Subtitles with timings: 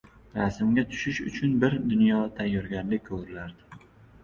[0.35, 3.89] Rasmga tushish uchun bir dunyo tayyorgarlik ko‘rilardi.